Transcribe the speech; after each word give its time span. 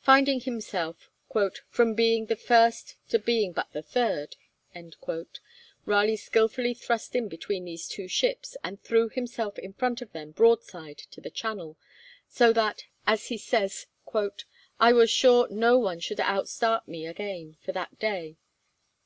Finding 0.00 0.40
himself, 0.40 1.10
'from 1.68 1.92
being 1.92 2.24
the 2.24 2.36
first 2.36 2.96
to 3.10 3.18
be 3.18 3.50
but 3.50 3.70
the 3.74 3.82
third,' 3.82 4.36
Raleigh 5.84 6.16
skilfully 6.16 6.72
thrust 6.72 7.14
in 7.14 7.28
between 7.28 7.66
these 7.66 7.86
two 7.86 8.08
ships, 8.08 8.56
and 8.64 8.82
threw 8.82 9.10
himself 9.10 9.58
in 9.58 9.74
front 9.74 10.00
of 10.00 10.10
them 10.12 10.30
broadside 10.30 10.96
to 11.10 11.20
the 11.20 11.28
channel, 11.28 11.76
so 12.26 12.50
that, 12.54 12.84
as 13.06 13.26
he 13.26 13.36
says, 13.36 13.86
'I 14.80 14.92
was 14.94 15.10
sure 15.10 15.46
no 15.50 15.76
one 15.78 16.00
should 16.00 16.18
outstart 16.18 16.88
me 16.88 17.06
again, 17.06 17.58
for 17.60 17.72
that 17.72 17.98
day.' 17.98 18.38